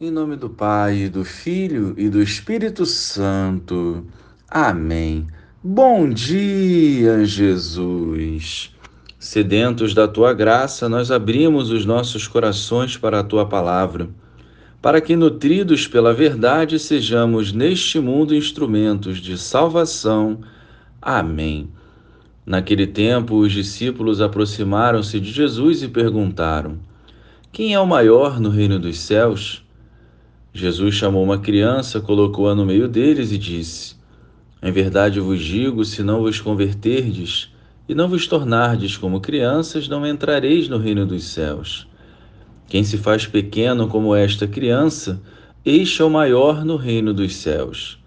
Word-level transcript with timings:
Em 0.00 0.10
nome 0.10 0.34
do 0.34 0.50
Pai, 0.50 1.08
do 1.08 1.24
Filho 1.24 1.94
e 1.96 2.08
do 2.08 2.20
Espírito 2.20 2.84
Santo. 2.84 4.04
Amém. 4.50 5.28
Bom 5.62 6.10
dia, 6.10 7.24
Jesus. 7.24 8.74
Sedentos 9.20 9.94
da 9.94 10.08
tua 10.08 10.34
graça, 10.34 10.88
nós 10.88 11.12
abrimos 11.12 11.70
os 11.70 11.86
nossos 11.86 12.26
corações 12.26 12.96
para 12.96 13.20
a 13.20 13.22
tua 13.22 13.46
palavra, 13.46 14.08
para 14.82 15.00
que, 15.00 15.14
nutridos 15.14 15.86
pela 15.86 16.12
verdade, 16.12 16.76
sejamos 16.80 17.52
neste 17.52 18.00
mundo 18.00 18.34
instrumentos 18.34 19.18
de 19.18 19.38
salvação. 19.38 20.40
Amém. 21.00 21.68
Naquele 22.44 22.88
tempo, 22.88 23.36
os 23.36 23.52
discípulos 23.52 24.20
aproximaram-se 24.20 25.20
de 25.20 25.30
Jesus 25.30 25.84
e 25.84 25.88
perguntaram: 25.88 26.80
Quem 27.52 27.74
é 27.74 27.78
o 27.78 27.86
maior 27.86 28.40
no 28.40 28.48
reino 28.50 28.80
dos 28.80 28.98
céus? 28.98 29.63
Jesus 30.56 30.94
chamou 30.94 31.24
uma 31.24 31.36
criança, 31.36 32.00
colocou-a 32.00 32.54
no 32.54 32.64
meio 32.64 32.86
deles 32.86 33.32
e 33.32 33.36
disse: 33.36 33.96
Em 34.62 34.70
verdade 34.70 35.18
vos 35.18 35.42
digo, 35.42 35.84
se 35.84 36.00
não 36.00 36.20
vos 36.20 36.40
converterdes 36.40 37.52
e 37.88 37.94
não 37.94 38.08
vos 38.08 38.28
tornardes 38.28 38.96
como 38.96 39.20
crianças, 39.20 39.88
não 39.88 40.06
entrareis 40.06 40.68
no 40.68 40.78
reino 40.78 41.04
dos 41.04 41.24
céus. 41.24 41.88
Quem 42.68 42.84
se 42.84 42.96
faz 42.96 43.26
pequeno 43.26 43.88
como 43.88 44.14
esta 44.14 44.46
criança, 44.46 45.20
este 45.64 46.00
é 46.00 46.04
o 46.04 46.10
maior 46.10 46.64
no 46.64 46.76
reino 46.76 47.12
dos 47.12 47.34
céus. 47.34 47.98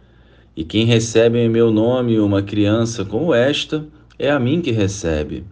E 0.55 0.63
quem 0.63 0.85
recebe 0.85 1.37
em 1.39 1.49
meu 1.49 1.69
nome 1.69 2.17
uma 2.17 2.41
criança 2.41 3.03
como 3.03 3.33
esta, 3.33 3.85
é 4.17 4.31
a 4.31 4.39
mim 4.39 4.61
que 4.61 4.71
recebe. 4.71 5.43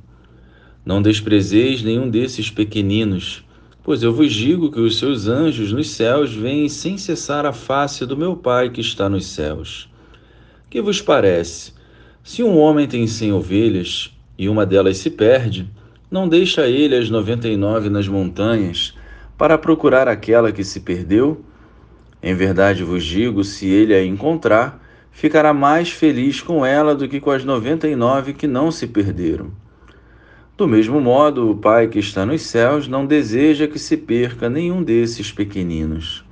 Não 0.86 1.02
desprezeis 1.02 1.84
nenhum 1.84 2.10
desses 2.10 2.50
pequeninos, 2.50 3.44
Pois 3.86 4.02
eu 4.02 4.12
vos 4.12 4.34
digo 4.34 4.72
que 4.72 4.80
os 4.80 4.98
seus 4.98 5.28
anjos 5.28 5.72
nos 5.72 5.92
céus 5.92 6.34
veem 6.34 6.68
sem 6.68 6.98
cessar 6.98 7.46
a 7.46 7.54
face 7.54 8.04
do 8.04 8.18
meu 8.18 8.36
Pai 8.36 8.72
que 8.72 8.82
está 8.82 9.08
nos 9.08 9.28
céus. 9.28 9.88
Que 10.72 10.82
vos 10.82 11.04
parece? 11.04 11.72
Se 12.24 12.42
um 12.42 12.58
homem 12.58 12.88
tem 12.88 13.06
cem 13.06 13.32
ovelhas 13.32 14.12
e 14.40 14.50
uma 14.50 14.66
delas 14.66 14.98
se 14.98 15.12
perde, 15.12 15.70
não 16.10 16.28
deixa 16.28 16.68
ele 16.68 16.96
as 16.96 17.12
noventa 17.12 17.48
e 17.48 17.56
nove 17.56 17.88
nas 17.88 18.08
montanhas 18.08 18.96
para 19.38 19.56
procurar 19.56 20.08
aquela 20.08 20.52
que 20.52 20.64
se 20.64 20.80
perdeu? 20.80 21.46
Em 22.24 22.34
verdade 22.34 22.84
vos 22.84 23.06
digo, 23.06 23.44
se 23.44 23.68
ele 23.68 23.94
a 23.94 24.04
encontrar, 24.04 24.84
ficará 25.12 25.54
mais 25.54 25.92
feliz 25.92 26.42
com 26.42 26.66
ela 26.66 26.96
do 26.96 27.08
que 27.08 27.20
com 27.20 27.30
as 27.30 27.46
noventa 27.46 27.88
e 27.88 27.96
nove 27.96 28.34
que 28.34 28.48
não 28.48 28.72
se 28.72 28.88
perderam. 28.88 29.52
Do 30.58 30.70
mesmo 30.70 31.02
modo, 31.02 31.52
o 31.52 31.56
Pai 31.58 31.90
que 31.90 32.00
está 32.00 32.26
nos 32.26 32.44
céus 32.44 32.88
não 32.88 33.06
deseja 33.06 33.68
que 33.68 33.78
se 33.78 33.98
perca 33.98 34.50
nenhum 34.50 34.82
desses 34.82 35.30
pequeninos. 35.30 36.24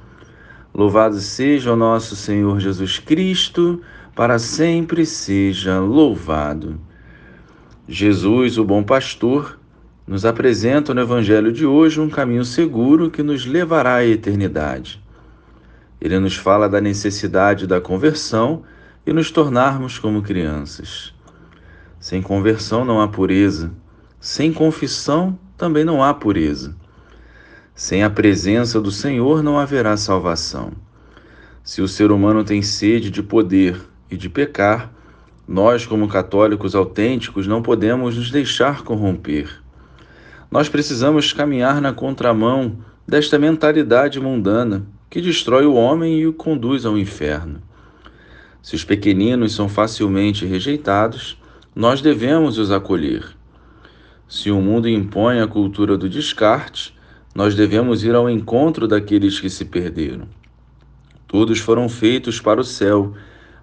Louvado 0.74 1.20
seja 1.20 1.74
o 1.74 1.76
nosso 1.76 2.16
Senhor 2.16 2.58
Jesus 2.62 3.00
Cristo, 3.00 3.82
para 4.16 4.40
sempre 4.40 5.06
seja 5.06 5.78
louvado. 5.82 6.80
Jesus, 7.86 8.58
o 8.58 8.64
bom 8.64 8.82
pastor, 8.82 9.60
nos 10.08 10.26
apresenta 10.26 10.94
no 10.94 11.02
Evangelho 11.02 11.52
de 11.52 11.66
hoje 11.66 12.00
um 12.00 12.10
caminho 12.10 12.46
seguro 12.46 13.12
que 13.12 13.22
nos 13.22 13.46
levará 13.46 13.96
à 13.96 14.06
eternidade. 14.06 15.04
Ele 16.00 16.18
nos 16.18 16.38
fala 16.38 16.70
da 16.70 16.80
necessidade 16.80 17.68
da 17.68 17.82
conversão 17.82 18.64
e 19.06 19.12
nos 19.12 19.30
tornarmos 19.32 20.00
como 20.00 20.22
crianças. 20.22 21.14
Sem 22.00 22.22
conversão 22.22 22.86
não 22.86 23.02
há 23.02 23.08
pureza 23.10 23.83
sem 24.24 24.54
confissão 24.54 25.38
também 25.58 25.84
não 25.84 26.02
há 26.02 26.14
pureza. 26.14 26.74
Sem 27.76 28.04
a 28.04 28.10
presença 28.10 28.80
do 28.80 28.90
Senhor 28.90 29.44
não 29.44 29.60
haverá 29.60 29.98
salvação. 29.98 30.72
Se 31.62 31.82
o 31.82 31.90
ser 31.90 32.10
humano 32.10 32.42
tem 32.42 32.62
sede 32.62 33.12
de 33.12 33.22
poder 33.22 33.82
e 34.10 34.16
de 34.16 34.30
pecar, 34.30 34.94
nós, 35.46 35.86
como 35.86 36.08
católicos 36.08 36.74
autênticos, 36.74 37.48
não 37.48 37.62
podemos 37.62 38.16
nos 38.16 38.32
deixar 38.32 38.84
corromper. 38.84 39.62
Nós 40.50 40.70
precisamos 40.70 41.34
caminhar 41.34 41.82
na 41.82 41.92
contramão 41.92 42.78
desta 43.06 43.38
mentalidade 43.38 44.22
mundana 44.22 44.88
que 45.10 45.20
destrói 45.20 45.66
o 45.66 45.74
homem 45.74 46.20
e 46.20 46.28
o 46.28 46.32
conduz 46.32 46.86
ao 46.86 46.98
inferno. 46.98 47.62
Se 48.62 48.74
os 48.74 48.86
pequeninos 48.86 49.54
são 49.54 49.68
facilmente 49.68 50.46
rejeitados, 50.46 51.38
nós 51.76 52.02
devemos 52.02 52.58
os 52.58 52.72
acolher. 52.72 53.43
Se 54.34 54.50
o 54.50 54.60
mundo 54.60 54.90
impõe 54.90 55.42
a 55.42 55.48
cultura 55.48 55.96
do 55.96 56.10
descarte, 56.10 56.92
nós 57.36 57.54
devemos 57.54 58.04
ir 58.04 58.16
ao 58.16 58.28
encontro 58.28 58.88
daqueles 58.88 59.40
que 59.40 59.48
se 59.48 59.64
perderam. 59.64 60.28
Todos 61.28 61.60
foram 61.60 61.88
feitos 61.88 62.42
para 62.42 62.60
o 62.60 62.64
céu, 62.64 63.14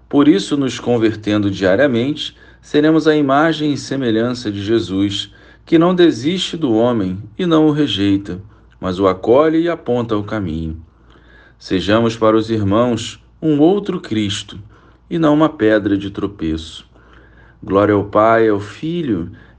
por 0.07 0.29
isso, 0.29 0.55
nos 0.55 0.79
convertendo 0.79 1.51
diariamente, 1.51 2.37
seremos 2.61 3.05
a 3.05 3.13
imagem 3.13 3.73
e 3.73 3.77
semelhança 3.77 4.49
de 4.49 4.63
Jesus, 4.63 5.33
que 5.65 5.77
não 5.77 5.93
desiste 5.93 6.55
do 6.55 6.73
homem 6.73 7.21
e 7.37 7.45
não 7.45 7.67
o 7.67 7.71
rejeita, 7.71 8.41
mas 8.79 8.97
o 8.97 9.09
acolhe 9.09 9.63
e 9.63 9.69
aponta 9.69 10.15
o 10.15 10.23
caminho. 10.23 10.81
Sejamos 11.59 12.15
para 12.15 12.37
os 12.37 12.49
irmãos 12.49 13.21
um 13.41 13.59
outro 13.59 13.99
Cristo 13.99 14.57
e 15.09 15.19
não 15.19 15.33
uma 15.33 15.49
pedra 15.49 15.97
de 15.97 16.09
tropeço. 16.09 16.89
Glória 17.61 17.93
ao 17.93 18.05
Pai, 18.05 18.47
ao 18.47 18.61
Filho 18.61 19.33